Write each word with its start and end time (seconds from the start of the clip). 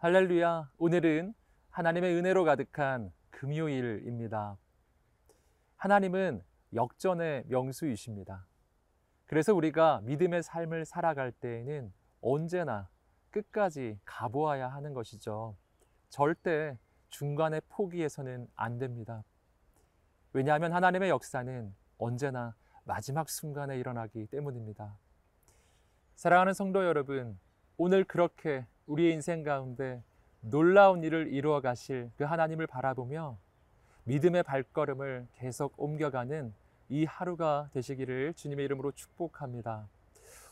할렐루야. 0.00 0.70
오늘은 0.78 1.34
하나님의 1.70 2.14
은혜로 2.14 2.44
가득한 2.44 3.12
금요일입니다. 3.30 4.56
하나님은 5.74 6.40
역전의 6.72 7.46
명수이십니다. 7.48 8.46
그래서 9.26 9.52
우리가 9.52 10.02
믿음의 10.04 10.44
삶을 10.44 10.84
살아갈 10.84 11.32
때에는 11.32 11.92
언제나 12.20 12.88
끝까지 13.30 13.98
가보아야 14.04 14.68
하는 14.68 14.94
것이죠. 14.94 15.56
절대 16.10 16.78
중간에 17.08 17.60
포기해서는 17.68 18.46
안 18.54 18.78
됩니다. 18.78 19.24
왜냐하면 20.32 20.74
하나님의 20.74 21.10
역사는 21.10 21.74
언제나 21.98 22.54
마지막 22.84 23.28
순간에 23.28 23.76
일어나기 23.76 24.28
때문입니다. 24.28 24.96
사랑하는 26.14 26.52
성도 26.52 26.84
여러분, 26.84 27.36
오늘 27.76 28.04
그렇게 28.04 28.64
우리의 28.88 29.12
인생 29.12 29.42
가운데 29.42 30.02
놀라운 30.40 31.04
일을 31.04 31.32
이루어 31.32 31.60
가실 31.60 32.10
그 32.16 32.24
하나님을 32.24 32.66
바라보며 32.66 33.38
믿음의 34.04 34.42
발걸음을 34.42 35.28
계속 35.34 35.74
옮겨가는 35.76 36.54
이 36.88 37.04
하루가 37.04 37.68
되시기를 37.72 38.32
주님의 38.34 38.64
이름으로 38.64 38.92
축복합니다. 38.92 39.86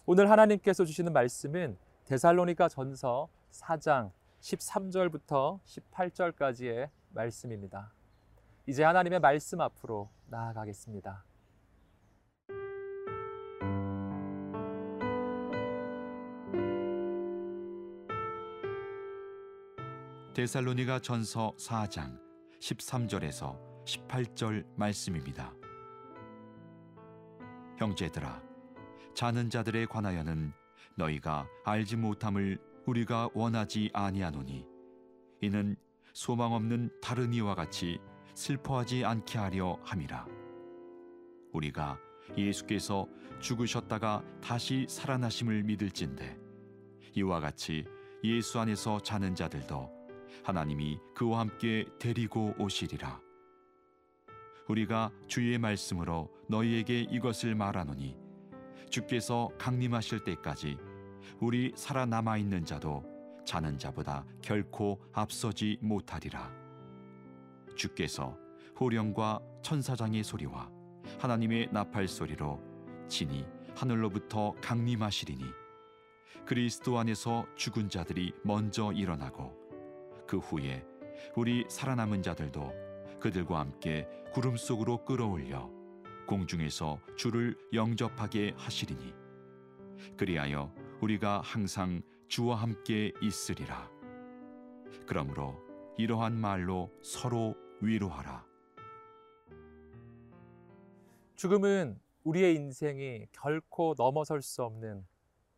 오늘 0.04 0.30
하나님께서 0.30 0.84
주시는 0.84 1.12
말씀은 1.12 1.78
데살로니가 2.04 2.68
전서 2.68 3.28
4장 3.50 4.10
13절부터 4.40 5.58
18절까지의 5.64 6.90
말씀입니다. 7.10 7.90
이제 8.66 8.84
하나님의 8.84 9.20
말씀 9.20 9.60
앞으로 9.62 10.10
나아가겠습니다. 10.28 11.24
데살로니가 20.36 20.98
전서 20.98 21.54
4장 21.56 22.20
13절에서 22.60 23.58
18절 23.86 24.66
말씀입니다. 24.76 25.54
형제들아 27.78 28.42
자는 29.14 29.48
자들에 29.48 29.86
관하여는 29.86 30.52
너희가 30.94 31.48
알지 31.64 31.96
못함을 31.96 32.58
우리가 32.84 33.30
원하지 33.32 33.88
아니하노니 33.94 34.66
이는 35.40 35.74
소망 36.12 36.52
없는 36.52 36.90
다른 37.00 37.32
이와 37.32 37.54
같이 37.54 37.98
슬퍼하지 38.34 39.06
않게 39.06 39.38
하려 39.38 39.78
함이라 39.84 40.26
우리가 41.54 41.98
예수께서 42.36 43.08
죽으셨다가 43.40 44.22
다시 44.42 44.84
살아나심을 44.86 45.62
믿을진데 45.62 46.36
이와 47.14 47.40
같이 47.40 47.86
예수 48.22 48.60
안에서 48.60 49.00
자는 49.00 49.34
자들도 49.34 49.95
하나님이 50.44 50.98
그와 51.14 51.40
함께 51.40 51.86
데리고 51.98 52.54
오시리라. 52.58 53.20
우리가 54.68 55.10
주의 55.26 55.58
말씀으로 55.58 56.30
너희에게 56.48 57.02
이것을 57.02 57.54
말하노니 57.54 58.16
주께서 58.90 59.50
강림하실 59.58 60.24
때까지 60.24 60.78
우리 61.40 61.72
살아남아 61.76 62.36
있는 62.38 62.64
자도 62.64 63.04
자는 63.44 63.78
자보다 63.78 64.24
결코 64.42 65.00
앞서지 65.12 65.78
못하리라. 65.80 66.50
주께서 67.76 68.36
호령과 68.78 69.40
천사장의 69.62 70.24
소리와 70.24 70.70
하나님의 71.18 71.68
나팔 71.72 72.08
소리로 72.08 72.60
진이 73.08 73.46
하늘로부터 73.76 74.54
강림하시리니 74.60 75.44
그리스도 76.44 76.98
안에서 76.98 77.46
죽은 77.56 77.88
자들이 77.88 78.32
먼저 78.44 78.92
일어나고 78.92 79.65
그 80.26 80.38
후에 80.38 80.84
우리 81.34 81.64
살아남은 81.68 82.22
자들도 82.22 82.72
그들과 83.20 83.60
함께 83.60 84.08
구름 84.32 84.56
속으로 84.56 85.04
끌어올려 85.04 85.70
공중에서 86.26 86.98
주를 87.16 87.56
영접하게 87.72 88.54
하시리니 88.56 89.14
그리하여 90.16 90.72
우리가 91.00 91.40
항상 91.40 92.02
주와 92.28 92.56
함께 92.56 93.12
있으리라 93.22 93.90
그러므로 95.06 95.60
이러한 95.96 96.34
말로 96.38 96.90
서로 97.02 97.54
위로하라 97.80 98.44
죽음은 101.36 102.00
우리의 102.24 102.54
인생이 102.56 103.26
결코 103.30 103.94
넘어설 103.96 104.42
수 104.42 104.64
없는 104.64 105.06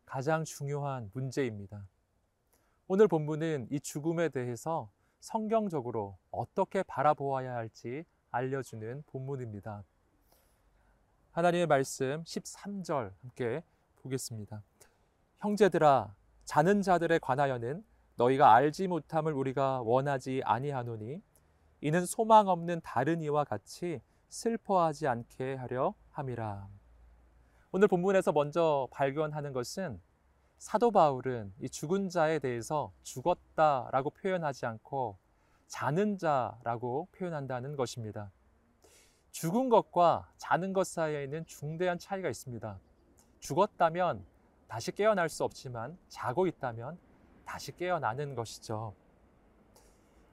가장 0.05 0.43
중요한 0.43 1.09
문제입니다. 1.13 1.87
오늘 2.91 3.07
본문은 3.07 3.67
이 3.69 3.79
죽음에 3.79 4.29
대해서 4.29 4.89
성경적으로 5.19 6.17
어떻게 6.31 6.81
바라보아야 6.81 7.53
할지 7.53 8.03
알려주는 8.31 9.03
본문입니다. 9.05 9.83
하나님의 11.29 11.67
말씀 11.67 12.23
13절 12.23 13.11
함께 13.21 13.61
보겠습니다. 14.01 14.63
형제들아 15.37 16.15
자는 16.45 16.81
자들에 16.81 17.19
관하여는 17.19 17.85
너희가 18.15 18.55
알지 18.55 18.87
못함을 18.87 19.33
우리가 19.33 19.83
원하지 19.83 20.41
아니하노니 20.43 21.21
이는 21.81 22.05
소망 22.07 22.47
없는 22.47 22.81
다른 22.81 23.21
이와 23.21 23.43
같이 23.43 24.01
슬퍼하지 24.29 25.05
않게 25.07 25.53
하려 25.53 25.93
함이라. 26.09 26.67
오늘 27.71 27.87
본문에서 27.87 28.31
먼저 28.31 28.87
발견하는 28.89 29.53
것은 29.53 30.01
사도 30.59 30.91
바울은 30.91 31.53
이 31.61 31.69
죽은 31.69 32.09
자에 32.09 32.37
대해서 32.39 32.91
죽었다라고 33.03 34.09
표현하지 34.09 34.65
않고 34.65 35.17
자는 35.67 36.17
자라고 36.17 37.07
표현한다는 37.13 37.77
것입니다. 37.77 38.29
죽은 39.31 39.69
것과 39.69 40.29
자는 40.35 40.73
것 40.73 40.85
사이에는 40.85 41.45
중대한 41.45 41.97
차이가 41.97 42.29
있습니다. 42.29 42.77
죽었다면 43.39 44.25
다시 44.67 44.91
깨어날 44.91 45.29
수 45.29 45.45
없지만 45.45 45.97
자고 46.09 46.45
있다면 46.45 46.99
다시 47.45 47.71
깨어나는 47.71 48.35
것이죠. 48.35 48.93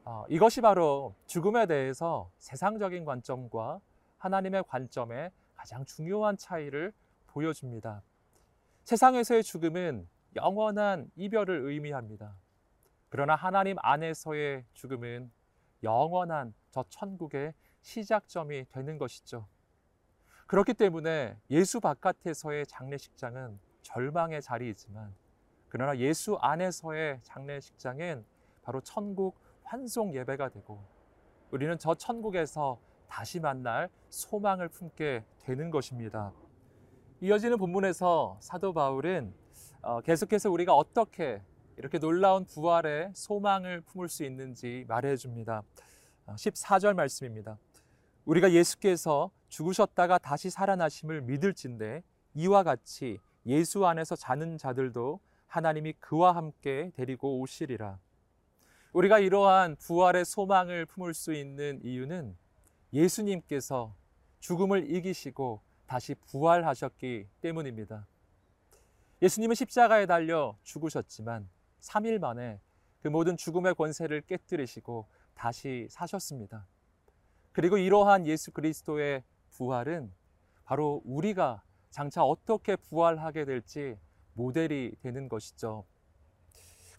어, 0.05 0.25
이것이 0.29 0.61
바로 0.61 1.15
죽음에 1.27 1.67
대해서 1.67 2.33
세상적인 2.39 3.05
관점과 3.05 3.81
하나님의 4.19 4.65
관점의 4.67 5.31
가장 5.55 5.85
중요한 5.85 6.37
차이를 6.37 6.93
보여줍니다. 7.29 8.03
세상에서의 8.85 9.45
죽음은 9.45 10.09
영원한 10.37 11.11
이별을 11.17 11.63
의미합니다. 11.63 12.37
그러나 13.09 13.35
하나님 13.35 13.77
안에서의 13.81 14.65
죽음은 14.75 15.31
영원한 15.83 16.55
저 16.71 16.85
천국의 16.89 17.55
시작점이 17.81 18.67
되는 18.69 18.99
것이죠. 18.99 19.47
그렇기 20.47 20.75
때문에 20.75 21.37
예수 21.51 21.81
바깥에서의 21.81 22.67
장례식장은 22.67 23.59
절망의 23.83 24.43
자리이지만 24.43 25.15
그러나 25.69 25.97
예수 25.99 26.37
안에서의 26.37 27.21
장례식장은 27.23 28.25
바로 28.63 28.81
천국 28.81 29.39
환송 29.65 30.15
예배가 30.15 30.51
되고 30.51 30.85
우리는 31.51 31.77
저 31.79 31.95
천국에서 31.95 32.79
다시 33.09 33.41
만날 33.41 33.89
소망을 34.09 34.69
품게 34.69 35.25
되는 35.41 35.71
것입니다. 35.71 36.33
이어지는 37.21 37.57
본문에서 37.59 38.39
사도 38.41 38.73
바울은 38.73 39.33
어, 39.87 40.01
계속해서 40.01 40.51
우리가 40.51 40.75
어떻게 40.75 41.41
이렇게 41.77 42.01
놀라운 42.01 42.45
부활의 42.45 43.13
소망을 43.15 43.83
품을 43.83 44.09
수 44.09 44.25
있는지 44.25 44.85
말해 44.89 45.15
줍니다. 45.15 45.63
14절 46.27 46.91
어, 46.91 46.95
말씀입니다. 46.95 47.57
우리가 48.25 48.51
예수께서 48.51 49.31
죽으셨다가 49.49 50.19
다시 50.19 50.51
살아나심을 50.51 51.21
믿을진데 51.21 52.03
이와 52.35 52.65
같이 52.65 53.21
예수 53.47 53.87
안에서 53.87 54.17
자는 54.17 54.59
자들도 54.59 55.21
하나님이 55.47 55.93
그와 56.01 56.35
함께 56.35 56.91
데리고 56.97 57.39
오시리라. 57.39 58.01
우리가 58.93 59.21
이러한 59.21 59.77
부활의 59.77 60.25
소망을 60.25 60.87
품을 60.87 61.15
수 61.15 61.33
있는 61.33 61.79
이유는 61.85 62.37
예수님께서 62.93 63.95
죽음을 64.41 64.91
이기시고 64.91 65.61
다시 65.87 66.17
부활하셨기 66.17 67.29
때문입니다. 67.41 68.09
예수님은 69.23 69.55
십자가에 69.55 70.07
달려 70.07 70.59
죽으셨지만 70.63 71.49
3일 71.81 72.19
만에 72.19 72.61
그 73.01 73.09
모든 73.09 73.37
죽음의 73.37 73.75
권세를 73.75 74.23
깨뜨리시고 74.23 75.07
다시 75.35 75.87
사셨습니다. 75.91 76.67
그리고 77.53 77.79
이러한 77.79 78.27
예수 78.27 78.51
그리스도의 78.51 79.23
부활은 79.51 80.13
바로 80.65 81.01
우리가 81.05 81.63
장차 81.91 82.23
어떻게 82.25 82.77
부활하게 82.77 83.47
될지 83.47 83.97
모델이 84.35 84.97
되는 85.01 85.29
것이죠. 85.29 85.87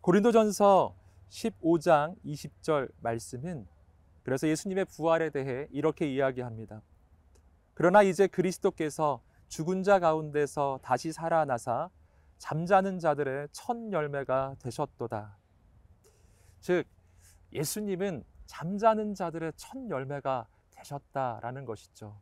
고린도전서 0.01 0.95
15장 1.29 2.15
20절 2.25 2.91
말씀은 3.01 3.67
그래서 4.23 4.47
예수님의 4.47 4.85
부활에 4.85 5.29
대해 5.29 5.67
이렇게 5.71 6.11
이야기합니다. 6.11 6.81
그러나 7.75 8.01
이제 8.01 8.25
그리스도께서 8.25 9.21
죽은 9.49 9.83
자 9.83 9.99
가운데서 9.99 10.79
다시 10.81 11.11
살아나사 11.11 11.89
잠자는 12.37 12.99
자들의 12.99 13.49
첫 13.51 13.91
열매가 13.91 14.55
되셨도다. 14.59 15.37
즉 16.59 16.85
예수님은 17.53 18.23
잠자는 18.45 19.13
자들의 19.15 19.53
첫 19.55 19.89
열매가 19.89 20.47
되셨다라는 20.71 21.65
것이죠. 21.65 22.19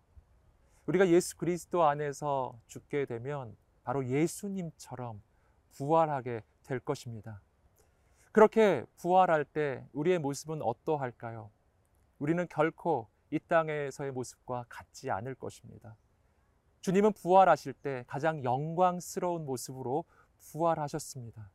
우리가 0.88 1.08
예수 1.10 1.36
그리스도 1.38 1.84
안에서 1.84 2.60
죽게 2.68 3.06
되면 3.06 3.56
바로 3.84 4.06
예수님처럼 4.06 5.22
부활하게 5.72 6.44
될 6.64 6.80
것입니다. 6.80 7.42
그렇게 8.32 8.86
부활할 8.98 9.46
때 9.46 9.88
우리의 9.94 10.20
모습은 10.20 10.62
어떠할까요? 10.62 11.52
우리는 12.20 12.48
결코 12.50 13.08
이 13.32 13.40
땅에서의 13.40 14.12
모습과 14.12 14.66
같지 14.70 15.12
않을 15.12 15.36
것입니다. 15.36 15.96
주님은 16.86 17.14
부활하실 17.14 17.74
때 17.74 18.04
가장 18.06 18.44
영광스러운 18.44 19.44
모습으로 19.44 20.06
부활하셨습니다. 20.38 21.50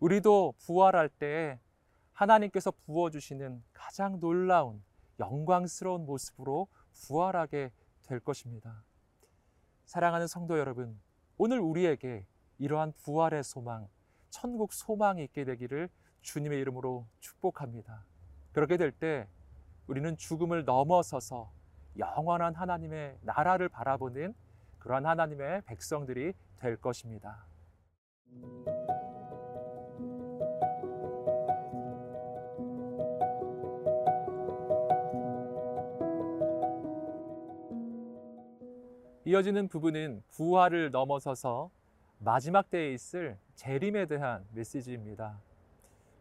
우리도 0.00 0.54
부활할 0.58 1.08
때 1.08 1.60
하나님께서 2.12 2.72
부어주시는 2.72 3.62
가장 3.72 4.18
놀라운 4.18 4.82
영광스러운 5.20 6.06
모습으로 6.06 6.66
부활하게 6.92 7.70
될 8.02 8.18
것입니다. 8.18 8.82
사랑하는 9.84 10.26
성도 10.26 10.58
여러분, 10.58 11.00
오늘 11.38 11.60
우리에게 11.60 12.26
이러한 12.58 12.94
부활의 12.94 13.44
소망, 13.44 13.86
천국 14.30 14.72
소망이 14.72 15.22
있게 15.22 15.44
되기를 15.44 15.88
주님의 16.22 16.58
이름으로 16.62 17.06
축복합니다. 17.20 18.04
그렇게 18.50 18.76
될 18.76 18.90
때 18.90 19.28
우리는 19.86 20.16
죽음을 20.16 20.64
넘어서서 20.64 21.52
영원한 21.98 22.54
하나님의 22.54 23.18
나라를 23.22 23.68
바라보는 23.68 24.34
그러한 24.78 25.06
하나님의 25.06 25.62
백성들이 25.66 26.32
될 26.58 26.76
것입니다. 26.76 27.46
이어지는 39.24 39.68
부분은 39.68 40.22
부활을 40.30 40.90
넘어서서 40.90 41.70
마지막 42.18 42.68
때에 42.70 42.92
있을 42.92 43.38
재림에 43.54 44.06
대한 44.06 44.44
메시지입니다. 44.52 45.40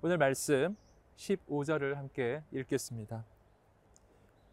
오늘 0.01 0.17
말씀 0.17 0.77
15절을 1.17 1.95
함께 1.95 2.43
읽겠습니다. 2.51 3.25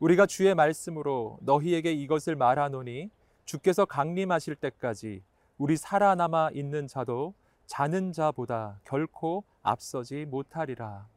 우리가 0.00 0.26
주의 0.26 0.54
말씀으로 0.54 1.38
너희에게 1.42 1.92
이것을 1.92 2.36
말하노니 2.36 3.10
주께서 3.44 3.84
강림하실 3.84 4.54
때까지 4.56 5.22
우리 5.56 5.76
살아남아 5.76 6.50
있는 6.52 6.86
자도 6.86 7.34
자는 7.66 8.12
자보다 8.12 8.80
결코 8.84 9.44
앞서지 9.62 10.24
못하리라. 10.26 11.08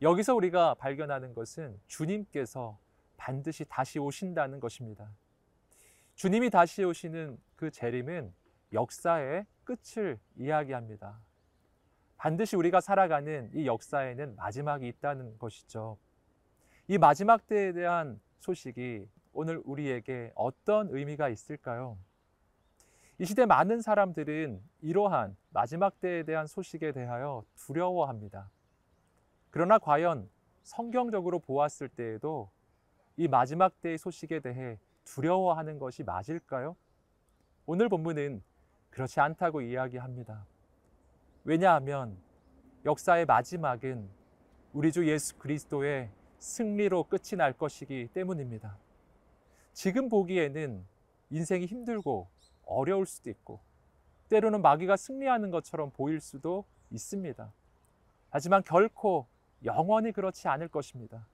여기서 0.00 0.34
우리가 0.34 0.74
발견하는 0.74 1.34
것은 1.34 1.78
주님께서 1.88 2.78
반드시 3.16 3.64
다시 3.64 3.98
오신다는 3.98 4.60
것입니다. 4.60 5.10
주님이 6.14 6.50
다시 6.50 6.84
오시는 6.84 7.38
그 7.56 7.70
재림은 7.70 8.32
역사의 8.72 9.46
끝을 9.64 10.18
이야기합니다. 10.36 11.18
반드시 12.16 12.54
우리가 12.54 12.80
살아가는 12.80 13.50
이 13.52 13.66
역사에는 13.66 14.36
마지막이 14.36 14.86
있다는 14.86 15.38
것이죠. 15.38 15.98
이 16.92 16.98
마지막 16.98 17.46
때에 17.46 17.72
대한 17.72 18.20
소식이 18.40 19.08
오늘 19.32 19.62
우리에게 19.64 20.30
어떤 20.34 20.90
의미가 20.90 21.30
있을까요? 21.30 21.96
이 23.18 23.24
시대 23.24 23.46
많은 23.46 23.80
사람들은 23.80 24.62
이러한 24.82 25.34
마지막 25.48 25.98
때에 26.00 26.22
대한 26.22 26.46
소식에 26.46 26.92
대하여 26.92 27.46
두려워합니다. 27.56 28.50
그러나 29.48 29.78
과연 29.78 30.28
성경적으로 30.64 31.38
보았을 31.38 31.88
때에도 31.88 32.50
이 33.16 33.26
마지막 33.26 33.80
때의 33.80 33.96
소식에 33.96 34.40
대해 34.40 34.78
두려워하는 35.04 35.78
것이 35.78 36.02
맞을까요? 36.02 36.76
오늘 37.64 37.88
본문은 37.88 38.42
그렇지 38.90 39.18
않다고 39.18 39.62
이야기합니다. 39.62 40.44
왜냐하면 41.44 42.18
역사의 42.84 43.24
마지막은 43.24 44.10
우리 44.74 44.92
주 44.92 45.08
예수 45.08 45.38
그리스도의 45.38 46.10
승리로 46.42 47.04
끝이 47.04 47.36
날 47.36 47.52
것이기 47.52 48.08
때문입니다. 48.12 48.76
지금 49.72 50.08
보기에는 50.08 50.84
인생이 51.30 51.66
힘들고 51.66 52.28
어려울 52.66 53.06
수도 53.06 53.30
있고 53.30 53.60
때로는 54.28 54.60
마귀가 54.60 54.96
승리하는 54.96 55.50
것처럼 55.50 55.90
보일 55.92 56.20
수도 56.20 56.64
있습니다. 56.90 57.52
하지만 58.30 58.62
결코 58.64 59.26
영원히 59.64 60.10
그렇지 60.10 60.48
않을 60.48 60.68
것입니다. 60.68 61.26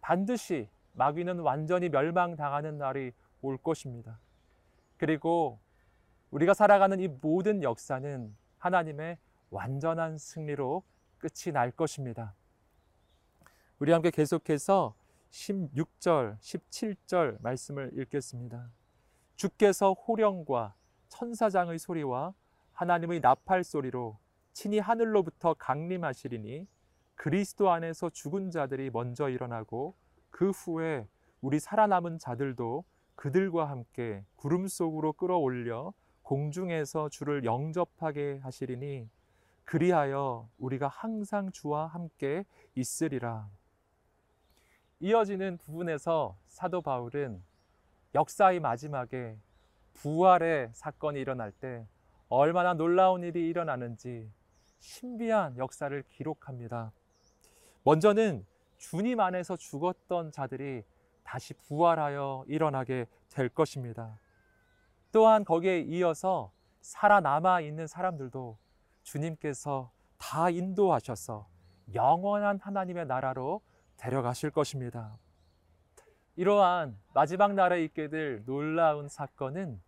반드시 0.00 0.68
마귀는 0.94 1.40
완전히 1.40 1.90
멸망당하는 1.90 2.78
날이 2.78 3.12
올 3.42 3.58
것입니다. 3.58 4.18
그리고 4.96 5.58
우리가 6.30 6.54
살아가는 6.54 6.98
이 6.98 7.08
모든 7.08 7.62
역사는 7.62 8.34
하나님의 8.58 9.18
완전한 9.50 10.16
승리로 10.16 10.82
끝이 11.18 11.52
날 11.52 11.70
것입니다. 11.70 12.34
우리 13.80 13.92
함께 13.92 14.10
계속해서 14.10 14.94
16절, 15.30 16.38
17절 16.38 17.40
말씀을 17.40 17.92
읽겠습니다. 17.94 18.70
주께서 19.36 19.94
호령과 19.94 20.74
천사장의 21.08 21.78
소리와 21.78 22.34
하나님의 22.74 23.20
나팔 23.20 23.64
소리로 23.64 24.18
친히 24.52 24.78
하늘로부터 24.80 25.54
강림하시리니 25.54 26.66
그리스도 27.14 27.70
안에서 27.70 28.10
죽은 28.10 28.50
자들이 28.50 28.90
먼저 28.90 29.30
일어나고 29.30 29.94
그 30.28 30.50
후에 30.50 31.08
우리 31.40 31.58
살아남은 31.58 32.18
자들도 32.18 32.84
그들과 33.14 33.70
함께 33.70 34.26
구름 34.36 34.68
속으로 34.68 35.14
끌어올려 35.14 35.94
공중에서 36.20 37.08
주를 37.08 37.46
영접하게 37.46 38.40
하시리니 38.42 39.08
그리하여 39.64 40.50
우리가 40.58 40.88
항상 40.88 41.50
주와 41.50 41.86
함께 41.86 42.44
있으리라. 42.74 43.48
이어지는 45.00 45.56
부분에서 45.56 46.36
사도 46.46 46.82
바울은 46.82 47.42
역사의 48.14 48.60
마지막에 48.60 49.38
부활의 49.94 50.70
사건이 50.74 51.18
일어날 51.18 51.52
때 51.52 51.86
얼마나 52.28 52.74
놀라운 52.74 53.22
일이 53.22 53.48
일어나는지 53.48 54.30
신비한 54.78 55.56
역사를 55.56 56.02
기록합니다. 56.10 56.92
먼저는 57.82 58.46
주님 58.76 59.20
안에서 59.20 59.56
죽었던 59.56 60.32
자들이 60.32 60.84
다시 61.24 61.54
부활하여 61.54 62.44
일어나게 62.46 63.06
될 63.30 63.48
것입니다. 63.48 64.18
또한 65.12 65.44
거기에 65.44 65.80
이어서 65.80 66.52
살아남아 66.82 67.62
있는 67.62 67.86
사람들도 67.86 68.58
주님께서 69.02 69.90
다 70.18 70.50
인도하셔서 70.50 71.48
영원한 71.94 72.58
하나님의 72.58 73.06
나라로 73.06 73.62
데려가실 74.00 74.50
것입니다. 74.50 75.18
이러한 76.36 76.96
마지막 77.12 77.52
날에 77.52 77.84
있게 77.84 78.08
될 78.08 78.42
놀라운 78.46 79.08
사건은 79.08 79.80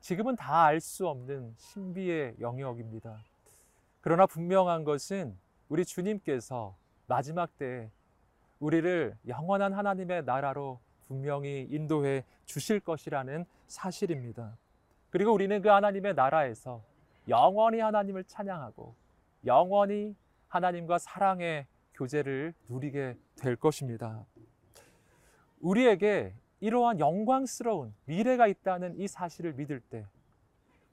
지금은 0.00 0.36
다 0.36 0.66
알 0.66 0.80
수 0.80 1.08
없는 1.08 1.54
신비의 1.56 2.36
영역입니다. 2.40 3.18
그러나 4.00 4.24
분명한 4.26 4.84
것은 4.84 5.36
우리 5.68 5.84
주님께서 5.84 6.76
마지막 7.08 7.58
때에 7.58 7.90
우리를 8.60 9.16
영원한 9.26 9.72
하나님의 9.72 10.24
나라로 10.24 10.78
분명히 11.08 11.66
인도해 11.68 12.24
주실 12.44 12.78
것이라는 12.78 13.44
사실입니다. 13.66 14.56
그리고 15.10 15.32
우리는 15.32 15.60
그 15.60 15.68
하나님의 15.68 16.14
나라에서 16.14 16.84
영원히 17.28 17.80
하나님을 17.80 18.22
찬양하고 18.24 18.94
영원히 19.44 20.14
하나님과 20.46 20.98
사랑의 20.98 21.66
교제를 21.96 22.54
누리게 22.68 23.16
될 23.36 23.56
것입니다. 23.56 24.24
우리에게 25.60 26.34
이러한 26.60 27.00
영광스러운 27.00 27.94
미래가 28.04 28.46
있다는 28.46 28.98
이 28.98 29.08
사실을 29.08 29.54
믿을 29.54 29.80
때 29.80 30.06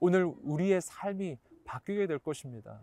오늘 0.00 0.24
우리의 0.42 0.80
삶이 0.80 1.38
바뀌게 1.64 2.06
될 2.06 2.18
것입니다. 2.18 2.80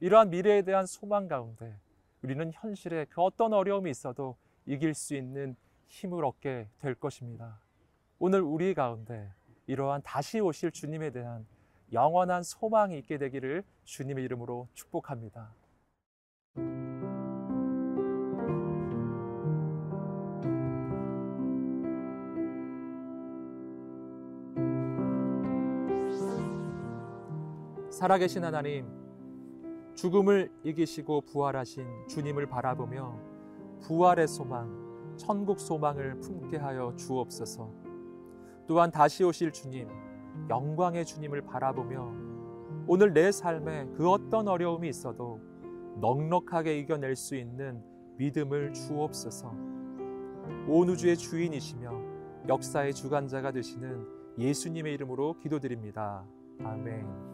이러한 0.00 0.30
미래에 0.30 0.62
대한 0.62 0.86
소망 0.86 1.28
가운데 1.28 1.76
우리는 2.22 2.50
현실에 2.52 3.06
그 3.06 3.20
어떤 3.20 3.52
어려움이 3.52 3.90
있어도 3.90 4.36
이길 4.66 4.94
수 4.94 5.14
있는 5.14 5.56
힘을 5.88 6.24
얻게 6.24 6.68
될 6.80 6.94
것입니다. 6.94 7.60
오늘 8.18 8.40
우리 8.40 8.74
가운데 8.74 9.30
이러한 9.66 10.02
다시 10.02 10.40
오실 10.40 10.70
주님에 10.70 11.10
대한 11.10 11.46
영원한 11.92 12.42
소망이 12.42 12.98
있게 12.98 13.18
되기를 13.18 13.62
주님의 13.84 14.24
이름으로 14.24 14.68
축복합니다. 14.74 15.54
살아계신 27.94 28.42
하나님, 28.42 28.86
죽음을 29.94 30.50
이기시고 30.64 31.20
부활하신 31.20 31.86
주님을 32.08 32.48
바라보며 32.48 33.16
부활의 33.82 34.26
소망, 34.26 35.14
천국 35.16 35.60
소망을 35.60 36.18
품게 36.18 36.56
하여 36.56 36.92
주옵소서. 36.96 37.70
또한 38.66 38.90
다시 38.90 39.22
오실 39.22 39.52
주님, 39.52 39.88
영광의 40.50 41.04
주님을 41.04 41.42
바라보며 41.42 42.12
오늘 42.88 43.12
내 43.12 43.30
삶에 43.30 43.86
그 43.96 44.10
어떤 44.10 44.48
어려움이 44.48 44.88
있어도 44.88 45.40
넉넉하게 46.00 46.76
이겨낼 46.80 47.14
수 47.14 47.36
있는 47.36 47.80
믿음을 48.16 48.72
주옵소서. 48.72 49.54
온 50.66 50.88
우주의 50.88 51.16
주인이시며 51.16 51.92
역사의 52.48 52.92
주관자가 52.92 53.52
되시는 53.52 54.04
예수님의 54.36 54.94
이름으로 54.94 55.38
기도드립니다. 55.38 56.26
아멘. 56.58 57.33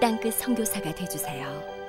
땅끝 0.00 0.34
선교사가 0.34 0.94
되주세요. 0.94 1.79